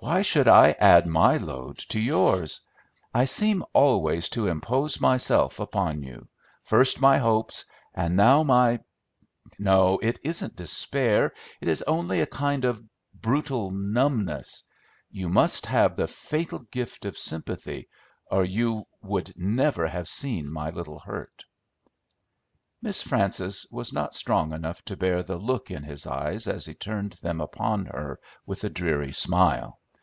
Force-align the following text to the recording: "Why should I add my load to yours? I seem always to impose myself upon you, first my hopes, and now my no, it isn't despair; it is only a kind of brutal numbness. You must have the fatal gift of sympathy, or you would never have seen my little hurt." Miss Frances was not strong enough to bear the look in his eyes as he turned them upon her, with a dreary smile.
"Why 0.00 0.22
should 0.22 0.46
I 0.46 0.70
add 0.78 1.06
my 1.08 1.38
load 1.38 1.78
to 1.88 1.98
yours? 2.00 2.60
I 3.12 3.24
seem 3.24 3.64
always 3.72 4.28
to 4.30 4.46
impose 4.46 5.00
myself 5.00 5.58
upon 5.58 6.04
you, 6.04 6.28
first 6.62 7.00
my 7.00 7.18
hopes, 7.18 7.64
and 7.92 8.14
now 8.14 8.44
my 8.44 8.78
no, 9.58 9.98
it 10.00 10.20
isn't 10.22 10.54
despair; 10.54 11.32
it 11.60 11.66
is 11.66 11.82
only 11.82 12.20
a 12.20 12.26
kind 12.26 12.64
of 12.64 12.80
brutal 13.12 13.72
numbness. 13.72 14.62
You 15.10 15.28
must 15.28 15.66
have 15.66 15.96
the 15.96 16.06
fatal 16.06 16.60
gift 16.60 17.04
of 17.04 17.18
sympathy, 17.18 17.88
or 18.30 18.44
you 18.44 18.84
would 19.02 19.32
never 19.36 19.88
have 19.88 20.06
seen 20.06 20.48
my 20.48 20.70
little 20.70 21.00
hurt." 21.00 21.44
Miss 22.80 23.02
Frances 23.02 23.66
was 23.72 23.92
not 23.92 24.14
strong 24.14 24.52
enough 24.52 24.80
to 24.84 24.96
bear 24.96 25.24
the 25.24 25.38
look 25.38 25.72
in 25.72 25.82
his 25.82 26.06
eyes 26.06 26.46
as 26.46 26.66
he 26.66 26.74
turned 26.74 27.14
them 27.14 27.40
upon 27.40 27.86
her, 27.86 28.20
with 28.46 28.62
a 28.62 28.70
dreary 28.70 29.10
smile. 29.10 29.80